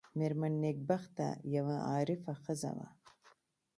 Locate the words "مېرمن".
0.19-0.53